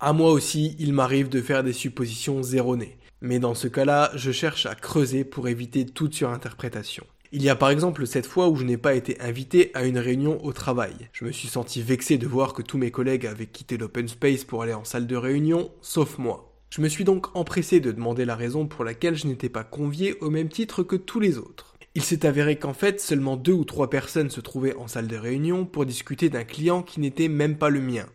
À 0.00 0.12
moi 0.12 0.30
aussi, 0.30 0.76
il 0.78 0.92
m'arrive 0.92 1.28
de 1.28 1.40
faire 1.40 1.64
des 1.64 1.72
suppositions 1.72 2.42
erronées. 2.42 2.96
Mais 3.20 3.40
dans 3.40 3.54
ce 3.54 3.66
cas-là, 3.66 4.12
je 4.14 4.30
cherche 4.30 4.66
à 4.66 4.76
creuser 4.76 5.24
pour 5.24 5.48
éviter 5.48 5.84
toute 5.84 6.14
surinterprétation. 6.14 7.04
Il 7.30 7.42
y 7.42 7.50
a 7.50 7.56
par 7.56 7.68
exemple 7.68 8.06
cette 8.06 8.26
fois 8.26 8.48
où 8.48 8.56
je 8.56 8.64
n'ai 8.64 8.78
pas 8.78 8.94
été 8.94 9.20
invité 9.20 9.70
à 9.74 9.84
une 9.84 9.98
réunion 9.98 10.42
au 10.46 10.54
travail. 10.54 10.94
Je 11.12 11.26
me 11.26 11.30
suis 11.30 11.48
senti 11.48 11.82
vexé 11.82 12.16
de 12.16 12.26
voir 12.26 12.54
que 12.54 12.62
tous 12.62 12.78
mes 12.78 12.90
collègues 12.90 13.26
avaient 13.26 13.44
quitté 13.44 13.76
l'open 13.76 14.08
space 14.08 14.44
pour 14.44 14.62
aller 14.62 14.72
en 14.72 14.84
salle 14.84 15.06
de 15.06 15.16
réunion, 15.16 15.70
sauf 15.82 16.16
moi. 16.16 16.54
Je 16.70 16.80
me 16.80 16.88
suis 16.88 17.04
donc 17.04 17.36
empressé 17.36 17.80
de 17.80 17.92
demander 17.92 18.24
la 18.24 18.34
raison 18.34 18.66
pour 18.66 18.82
laquelle 18.82 19.14
je 19.14 19.26
n'étais 19.26 19.50
pas 19.50 19.62
convié 19.62 20.16
au 20.22 20.30
même 20.30 20.48
titre 20.48 20.82
que 20.82 20.96
tous 20.96 21.20
les 21.20 21.36
autres. 21.36 21.74
Il 21.94 22.02
s'est 22.02 22.24
avéré 22.24 22.56
qu'en 22.56 22.72
fait, 22.72 22.98
seulement 22.98 23.36
deux 23.36 23.52
ou 23.52 23.66
trois 23.66 23.90
personnes 23.90 24.30
se 24.30 24.40
trouvaient 24.40 24.76
en 24.76 24.88
salle 24.88 25.08
de 25.08 25.16
réunion 25.16 25.66
pour 25.66 25.84
discuter 25.84 26.30
d'un 26.30 26.44
client 26.44 26.82
qui 26.82 26.98
n'était 26.98 27.28
même 27.28 27.58
pas 27.58 27.68
le 27.68 27.82
mien. 27.82 28.06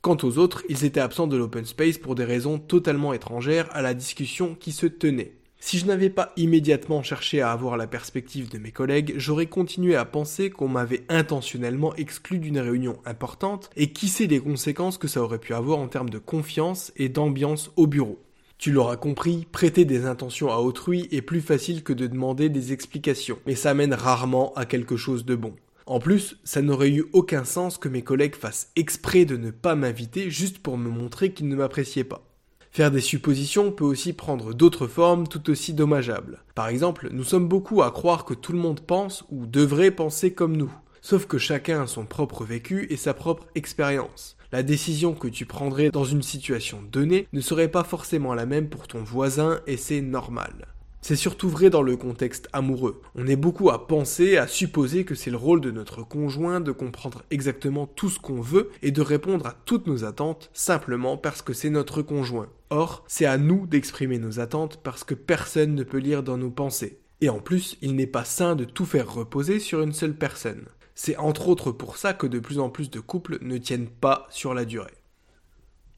Quant 0.00 0.16
aux 0.22 0.38
autres, 0.38 0.64
ils 0.70 0.86
étaient 0.86 1.00
absents 1.00 1.26
de 1.26 1.36
l'open 1.36 1.66
space 1.66 1.98
pour 1.98 2.14
des 2.14 2.24
raisons 2.24 2.58
totalement 2.58 3.12
étrangères 3.12 3.68
à 3.72 3.82
la 3.82 3.92
discussion 3.92 4.54
qui 4.54 4.72
se 4.72 4.86
tenait. 4.86 5.41
Si 5.64 5.78
je 5.78 5.86
n'avais 5.86 6.10
pas 6.10 6.32
immédiatement 6.36 7.04
cherché 7.04 7.40
à 7.40 7.52
avoir 7.52 7.76
la 7.76 7.86
perspective 7.86 8.50
de 8.50 8.58
mes 8.58 8.72
collègues, 8.72 9.14
j'aurais 9.16 9.46
continué 9.46 9.94
à 9.94 10.04
penser 10.04 10.50
qu'on 10.50 10.66
m'avait 10.66 11.04
intentionnellement 11.08 11.94
exclu 11.94 12.40
d'une 12.40 12.58
réunion 12.58 12.98
importante 13.04 13.70
et 13.76 13.92
qui 13.92 14.08
sait 14.08 14.26
les 14.26 14.40
conséquences 14.40 14.98
que 14.98 15.06
ça 15.06 15.22
aurait 15.22 15.38
pu 15.38 15.54
avoir 15.54 15.78
en 15.78 15.86
termes 15.86 16.10
de 16.10 16.18
confiance 16.18 16.92
et 16.96 17.08
d'ambiance 17.08 17.70
au 17.76 17.86
bureau. 17.86 18.20
Tu 18.58 18.72
l'auras 18.72 18.96
compris, 18.96 19.46
prêter 19.52 19.84
des 19.84 20.04
intentions 20.04 20.50
à 20.50 20.56
autrui 20.56 21.08
est 21.12 21.22
plus 21.22 21.40
facile 21.40 21.84
que 21.84 21.92
de 21.92 22.08
demander 22.08 22.48
des 22.48 22.72
explications, 22.72 23.38
mais 23.46 23.54
ça 23.54 23.72
mène 23.72 23.94
rarement 23.94 24.52
à 24.54 24.66
quelque 24.66 24.96
chose 24.96 25.24
de 25.24 25.36
bon. 25.36 25.54
En 25.86 26.00
plus, 26.00 26.40
ça 26.42 26.60
n'aurait 26.60 26.90
eu 26.90 27.04
aucun 27.12 27.44
sens 27.44 27.78
que 27.78 27.88
mes 27.88 28.02
collègues 28.02 28.34
fassent 28.34 28.72
exprès 28.74 29.24
de 29.24 29.36
ne 29.36 29.52
pas 29.52 29.76
m'inviter 29.76 30.28
juste 30.28 30.58
pour 30.58 30.76
me 30.76 30.90
montrer 30.90 31.32
qu'ils 31.32 31.48
ne 31.48 31.56
m'appréciaient 31.56 32.02
pas. 32.02 32.31
Faire 32.74 32.90
des 32.90 33.02
suppositions 33.02 33.70
peut 33.70 33.84
aussi 33.84 34.14
prendre 34.14 34.54
d'autres 34.54 34.86
formes 34.86 35.28
tout 35.28 35.50
aussi 35.50 35.74
dommageables. 35.74 36.42
Par 36.54 36.68
exemple, 36.68 37.10
nous 37.12 37.22
sommes 37.22 37.46
beaucoup 37.46 37.82
à 37.82 37.90
croire 37.90 38.24
que 38.24 38.32
tout 38.32 38.52
le 38.52 38.58
monde 38.58 38.80
pense 38.80 39.26
ou 39.30 39.44
devrait 39.44 39.90
penser 39.90 40.32
comme 40.32 40.56
nous. 40.56 40.72
Sauf 41.02 41.26
que 41.26 41.36
chacun 41.36 41.82
a 41.82 41.86
son 41.86 42.06
propre 42.06 42.44
vécu 42.46 42.86
et 42.88 42.96
sa 42.96 43.12
propre 43.12 43.46
expérience. 43.54 44.38
La 44.52 44.62
décision 44.62 45.12
que 45.12 45.28
tu 45.28 45.44
prendrais 45.44 45.90
dans 45.90 46.04
une 46.04 46.22
situation 46.22 46.80
donnée 46.90 47.28
ne 47.34 47.42
serait 47.42 47.68
pas 47.68 47.84
forcément 47.84 48.32
la 48.32 48.46
même 48.46 48.70
pour 48.70 48.88
ton 48.88 49.02
voisin 49.02 49.60
et 49.66 49.76
c'est 49.76 50.00
normal. 50.00 50.72
C'est 51.04 51.16
surtout 51.16 51.48
vrai 51.48 51.68
dans 51.68 51.82
le 51.82 51.96
contexte 51.96 52.48
amoureux. 52.52 53.02
On 53.16 53.26
est 53.26 53.34
beaucoup 53.34 53.70
à 53.70 53.88
penser, 53.88 54.36
à 54.36 54.46
supposer 54.46 55.04
que 55.04 55.16
c'est 55.16 55.32
le 55.32 55.36
rôle 55.36 55.60
de 55.60 55.72
notre 55.72 56.04
conjoint 56.04 56.60
de 56.60 56.70
comprendre 56.70 57.24
exactement 57.32 57.86
tout 57.86 58.08
ce 58.08 58.20
qu'on 58.20 58.40
veut 58.40 58.70
et 58.82 58.92
de 58.92 59.02
répondre 59.02 59.46
à 59.46 59.56
toutes 59.64 59.88
nos 59.88 60.04
attentes 60.04 60.48
simplement 60.54 61.16
parce 61.16 61.42
que 61.42 61.54
c'est 61.54 61.70
notre 61.70 62.02
conjoint. 62.02 62.46
Or, 62.74 63.04
c'est 63.06 63.26
à 63.26 63.36
nous 63.36 63.66
d'exprimer 63.66 64.16
nos 64.16 64.40
attentes 64.40 64.78
parce 64.82 65.04
que 65.04 65.12
personne 65.12 65.74
ne 65.74 65.82
peut 65.82 65.98
lire 65.98 66.22
dans 66.22 66.38
nos 66.38 66.50
pensées. 66.50 67.00
Et 67.20 67.28
en 67.28 67.38
plus, 67.38 67.76
il 67.82 67.94
n'est 67.94 68.06
pas 68.06 68.24
sain 68.24 68.56
de 68.56 68.64
tout 68.64 68.86
faire 68.86 69.12
reposer 69.12 69.58
sur 69.58 69.82
une 69.82 69.92
seule 69.92 70.16
personne. 70.16 70.64
C'est 70.94 71.18
entre 71.18 71.48
autres 71.48 71.70
pour 71.70 71.98
ça 71.98 72.14
que 72.14 72.26
de 72.26 72.38
plus 72.38 72.58
en 72.58 72.70
plus 72.70 72.88
de 72.88 72.98
couples 72.98 73.36
ne 73.42 73.58
tiennent 73.58 73.90
pas 73.90 74.26
sur 74.30 74.54
la 74.54 74.64
durée. 74.64 74.96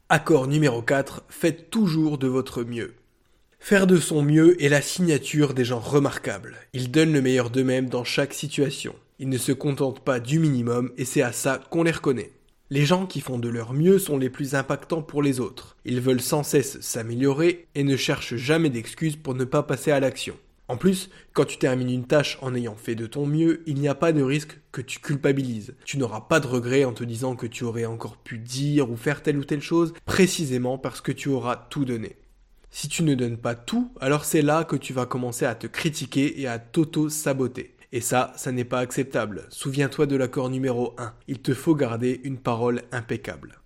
Accord 0.08 0.48
numéro 0.48 0.82
4, 0.82 1.22
faites 1.28 1.70
toujours 1.70 2.18
de 2.18 2.26
votre 2.26 2.64
mieux. 2.64 2.94
Faire 3.60 3.86
de 3.86 3.98
son 3.98 4.22
mieux 4.22 4.60
est 4.60 4.68
la 4.68 4.82
signature 4.82 5.54
des 5.54 5.64
gens 5.64 5.78
remarquables. 5.78 6.56
Ils 6.72 6.90
donnent 6.90 7.12
le 7.12 7.22
meilleur 7.22 7.50
d'eux-mêmes 7.50 7.88
dans 7.88 8.02
chaque 8.02 8.34
situation. 8.34 8.96
Ils 9.20 9.28
ne 9.28 9.38
se 9.38 9.52
contentent 9.52 10.00
pas 10.00 10.18
du 10.18 10.40
minimum 10.40 10.90
et 10.96 11.04
c'est 11.04 11.22
à 11.22 11.30
ça 11.30 11.60
qu'on 11.70 11.84
les 11.84 11.92
reconnaît. 11.92 12.32
Les 12.74 12.86
gens 12.86 13.06
qui 13.06 13.20
font 13.20 13.38
de 13.38 13.48
leur 13.48 13.72
mieux 13.72 14.00
sont 14.00 14.18
les 14.18 14.30
plus 14.30 14.56
impactants 14.56 15.00
pour 15.00 15.22
les 15.22 15.38
autres. 15.38 15.76
Ils 15.84 16.00
veulent 16.00 16.20
sans 16.20 16.42
cesse 16.42 16.80
s'améliorer 16.80 17.68
et 17.76 17.84
ne 17.84 17.96
cherchent 17.96 18.34
jamais 18.34 18.68
d'excuses 18.68 19.14
pour 19.14 19.36
ne 19.36 19.44
pas 19.44 19.62
passer 19.62 19.92
à 19.92 20.00
l'action. 20.00 20.34
En 20.66 20.76
plus, 20.76 21.08
quand 21.34 21.44
tu 21.44 21.56
termines 21.56 21.88
une 21.88 22.08
tâche 22.08 22.36
en 22.42 22.52
ayant 22.52 22.74
fait 22.74 22.96
de 22.96 23.06
ton 23.06 23.26
mieux, 23.26 23.62
il 23.66 23.76
n'y 23.76 23.86
a 23.86 23.94
pas 23.94 24.10
de 24.10 24.22
risque 24.22 24.58
que 24.72 24.80
tu 24.80 24.98
culpabilises. 24.98 25.76
Tu 25.84 25.98
n'auras 25.98 26.22
pas 26.22 26.40
de 26.40 26.48
regret 26.48 26.84
en 26.84 26.92
te 26.92 27.04
disant 27.04 27.36
que 27.36 27.46
tu 27.46 27.62
aurais 27.62 27.84
encore 27.84 28.16
pu 28.16 28.38
dire 28.38 28.90
ou 28.90 28.96
faire 28.96 29.22
telle 29.22 29.38
ou 29.38 29.44
telle 29.44 29.62
chose, 29.62 29.94
précisément 30.04 30.76
parce 30.76 31.00
que 31.00 31.12
tu 31.12 31.28
auras 31.28 31.54
tout 31.54 31.84
donné. 31.84 32.16
Si 32.72 32.88
tu 32.88 33.04
ne 33.04 33.14
donnes 33.14 33.38
pas 33.38 33.54
tout, 33.54 33.92
alors 34.00 34.24
c'est 34.24 34.42
là 34.42 34.64
que 34.64 34.74
tu 34.74 34.92
vas 34.92 35.06
commencer 35.06 35.46
à 35.46 35.54
te 35.54 35.68
critiquer 35.68 36.40
et 36.40 36.48
à 36.48 36.58
t'auto-saboter. 36.58 37.73
Et 37.94 38.00
ça, 38.00 38.32
ça 38.34 38.50
n'est 38.50 38.64
pas 38.64 38.80
acceptable. 38.80 39.46
Souviens-toi 39.50 40.06
de 40.06 40.16
l'accord 40.16 40.50
numéro 40.50 40.96
1. 40.98 41.12
Il 41.28 41.38
te 41.38 41.54
faut 41.54 41.76
garder 41.76 42.20
une 42.24 42.38
parole 42.38 42.82
impeccable. 42.90 43.60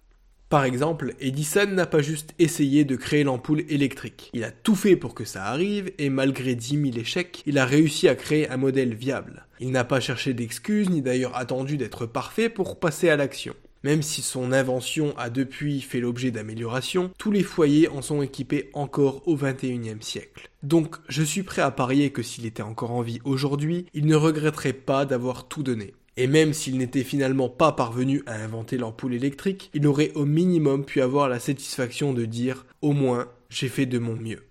Par 0.51 0.65
exemple, 0.65 1.15
Edison 1.19 1.65
n'a 1.69 1.87
pas 1.87 2.03
juste 2.03 2.35
essayé 2.39 2.85
de 2.85 2.95
créer 2.95 3.25
l'ampoule 3.25 3.65
électrique. 3.71 4.29
Il 4.35 4.45
a 4.45 4.51
tout 4.51 4.75
fait 4.75 4.97
pour 4.97 5.15
que 5.15 5.25
ça 5.25 5.47
arrive 5.47 5.93
et 5.97 6.11
malgré 6.11 6.55
10 6.55 6.91
000 6.93 6.99
échecs, 6.99 7.43
il 7.47 7.57
a 7.57 7.65
réussi 7.65 8.07
à 8.07 8.17
créer 8.17 8.51
un 8.51 8.59
modèle 8.59 8.93
viable. 8.93 9.47
Il 9.61 9.71
n'a 9.71 9.85
pas 9.85 9.99
cherché 9.99 10.35
d'excuses 10.35 10.91
ni 10.91 11.01
d'ailleurs 11.01 11.35
attendu 11.35 11.79
d'être 11.79 12.05
parfait 12.05 12.51
pour 12.51 12.79
passer 12.79 13.09
à 13.09 13.17
l'action. 13.17 13.55
Même 13.85 14.03
si 14.03 14.23
son 14.23 14.53
invention 14.53 15.17
a 15.17 15.31
depuis 15.31 15.81
fait 15.81 16.01
l'objet 16.01 16.31
d'améliorations, 16.31 17.11
tous 17.17 17.31
les 17.31 17.45
foyers 17.45 17.89
en 17.89 18.03
sont 18.03 18.23
équipés 18.23 18.71
encore 18.73 19.23
au 19.27 19.37
XXIe 19.37 19.99
siècle. 20.01 20.51
Donc 20.63 20.97
je 21.09 21.23
suis 21.23 21.45
prêt 21.45 21.63
à 21.63 21.71
parier 21.71 22.11
que 22.11 22.23
s'il 22.23 22.47
était 22.47 22.63
encore 22.63 22.91
en 22.91 23.03
vie 23.03 23.21
aujourd'hui, 23.25 23.87
il 23.95 24.07
ne 24.07 24.17
regretterait 24.17 24.73
pas 24.73 25.05
d'avoir 25.05 25.47
tout 25.47 25.63
donné. 25.63 25.95
Et 26.17 26.27
même 26.27 26.53
s'il 26.53 26.79
n'était 26.79 27.05
finalement 27.05 27.49
pas 27.49 27.71
parvenu 27.71 28.25
à 28.27 28.35
inventer 28.35 28.77
l'ampoule 28.77 29.15
électrique, 29.15 29.71
il 29.73 29.87
aurait 29.87 30.11
au 30.17 30.25
minimum 30.25 30.85
pu 30.85 31.01
avoir 31.01 31.29
la 31.29 31.39
satisfaction 31.39 32.13
de 32.13 32.25
dire 32.25 32.67
au 32.83 32.93
moins 32.93 33.29
j'ai 33.51 33.69
fait 33.69 33.87
de 33.87 34.01
mon 34.01 34.17
mieux. 34.17 34.43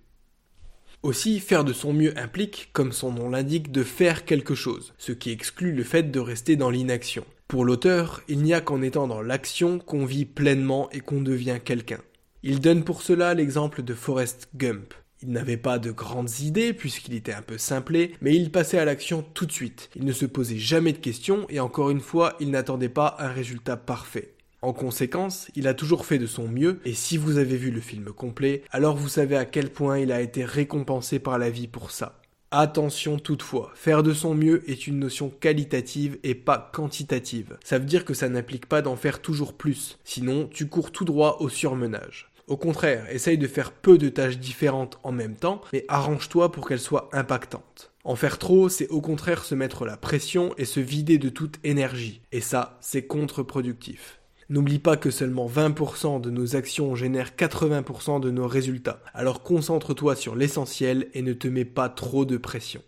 Aussi, 1.03 1.39
faire 1.39 1.63
de 1.63 1.73
son 1.73 1.93
mieux 1.93 2.17
implique, 2.17 2.69
comme 2.73 2.91
son 2.91 3.11
nom 3.11 3.29
l'indique, 3.29 3.71
de 3.71 3.83
faire 3.83 4.25
quelque 4.25 4.55
chose, 4.55 4.93
ce 4.97 5.11
qui 5.11 5.29
exclut 5.29 5.71
le 5.71 5.83
fait 5.83 6.09
de 6.09 6.19
rester 6.19 6.55
dans 6.55 6.69
l'inaction. 6.69 7.25
Pour 7.47 7.63
l'auteur, 7.63 8.23
il 8.27 8.43
n'y 8.43 8.53
a 8.53 8.59
qu'en 8.59 8.81
étant 8.81 9.07
dans 9.07 9.21
l'action 9.21 9.79
qu'on 9.79 10.03
vit 10.03 10.25
pleinement 10.25 10.89
et 10.91 10.99
qu'on 10.99 11.21
devient 11.21 11.59
quelqu'un. 11.63 12.01
Il 12.43 12.59
donne 12.59 12.83
pour 12.83 13.01
cela 13.01 13.33
l'exemple 13.33 13.83
de 13.83 13.93
Forrest 13.93 14.49
Gump. 14.57 14.93
Il 15.23 15.31
n'avait 15.31 15.55
pas 15.55 15.79
de 15.79 15.91
grandes 15.91 16.41
idées 16.41 16.73
puisqu'il 16.73 17.13
était 17.13 17.31
un 17.31 17.41
peu 17.41 17.57
simplé, 17.57 18.15
mais 18.19 18.35
il 18.35 18.51
passait 18.51 18.79
à 18.79 18.85
l'action 18.85 19.23
tout 19.33 19.45
de 19.45 19.53
suite. 19.53 19.89
Il 19.95 20.03
ne 20.03 20.11
se 20.11 20.25
posait 20.25 20.57
jamais 20.57 20.91
de 20.91 20.97
questions 20.97 21.45
et 21.47 21.61
encore 21.61 21.89
une 21.89 22.01
fois, 22.01 22.35
il 22.41 22.51
n'attendait 22.51 22.89
pas 22.89 23.15
un 23.17 23.29
résultat 23.29 23.77
parfait. 23.77 24.33
En 24.61 24.73
conséquence, 24.73 25.49
il 25.55 25.69
a 25.69 25.73
toujours 25.73 26.05
fait 26.05 26.17
de 26.17 26.25
son 26.25 26.47
mieux, 26.47 26.79
et 26.83 26.95
si 26.95 27.15
vous 27.15 27.37
avez 27.37 27.57
vu 27.57 27.69
le 27.69 27.79
film 27.79 28.11
complet, 28.11 28.63
alors 28.71 28.97
vous 28.97 29.07
savez 29.07 29.37
à 29.37 29.45
quel 29.45 29.69
point 29.69 29.99
il 29.99 30.11
a 30.11 30.19
été 30.19 30.43
récompensé 30.43 31.19
par 31.19 31.37
la 31.37 31.51
vie 31.51 31.67
pour 31.67 31.91
ça. 31.91 32.19
Attention 32.51 33.19
toutefois, 33.19 33.71
faire 33.75 34.03
de 34.03 34.13
son 34.13 34.33
mieux 34.33 34.63
est 34.71 34.87
une 34.87 34.99
notion 34.99 35.29
qualitative 35.29 36.17
et 36.23 36.33
pas 36.33 36.71
quantitative. 36.73 37.57
Ça 37.61 37.77
veut 37.77 37.83
dire 37.85 38.05
que 38.05 38.13
ça 38.13 38.29
n'implique 38.29 38.67
pas 38.67 38.81
d'en 38.81 38.95
faire 38.95 39.21
toujours 39.21 39.51
plus, 39.51 39.99
sinon 40.05 40.47
tu 40.47 40.69
cours 40.69 40.93
tout 40.93 41.03
droit 41.03 41.39
au 41.41 41.49
surmenage. 41.49 42.31
Au 42.47 42.55
contraire, 42.55 43.05
essaye 43.11 43.37
de 43.37 43.47
faire 43.47 43.73
peu 43.73 43.97
de 43.97 44.07
tâches 44.07 44.37
différentes 44.37 44.97
en 45.03 45.11
même 45.11 45.35
temps, 45.35 45.59
mais 45.73 45.83
arrange-toi 45.89 46.53
pour 46.53 46.69
qu'elles 46.69 46.79
soient 46.79 47.09
impactantes. 47.11 47.91
En 48.05 48.15
faire 48.15 48.37
trop, 48.37 48.69
c'est 48.69 48.87
au 48.87 49.01
contraire 49.01 49.43
se 49.43 49.53
mettre 49.53 49.85
la 49.85 49.97
pression 49.97 50.53
et 50.57 50.63
se 50.63 50.79
vider 50.79 51.17
de 51.17 51.27
toute 51.27 51.57
énergie, 51.65 52.21
et 52.31 52.39
ça, 52.39 52.77
c'est 52.79 53.05
contre-productif. 53.05 54.21
N'oublie 54.49 54.79
pas 54.79 54.95
que 54.95 55.11
seulement 55.11 55.47
20% 55.47 56.21
de 56.21 56.29
nos 56.29 56.55
actions 56.55 56.95
génèrent 56.95 57.33
80% 57.37 58.21
de 58.21 58.31
nos 58.31 58.47
résultats. 58.47 59.01
Alors 59.13 59.43
concentre-toi 59.43 60.15
sur 60.15 60.35
l'essentiel 60.35 61.07
et 61.13 61.21
ne 61.21 61.33
te 61.33 61.47
mets 61.47 61.65
pas 61.65 61.89
trop 61.89 62.23
de 62.23 62.37
pression. 62.37 62.81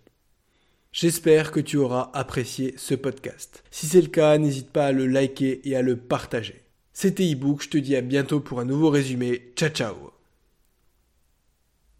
J'espère 0.91 1.51
que 1.51 1.59
tu 1.59 1.77
auras 1.77 2.09
apprécié 2.13 2.73
ce 2.77 2.95
podcast. 2.95 3.63
Si 3.71 3.85
c'est 3.85 4.01
le 4.01 4.07
cas, 4.07 4.37
n'hésite 4.37 4.71
pas 4.71 4.87
à 4.87 4.91
le 4.91 5.05
liker 5.05 5.61
et 5.69 5.75
à 5.75 5.81
le 5.81 5.97
partager. 5.97 6.63
C'était 6.93 7.27
ebook, 7.27 7.61
je 7.61 7.69
te 7.69 7.77
dis 7.77 7.95
à 7.95 8.01
bientôt 8.01 8.39
pour 8.39 8.59
un 8.59 8.65
nouveau 8.65 8.89
résumé. 8.89 9.51
Ciao 9.55 9.69
ciao 9.69 10.18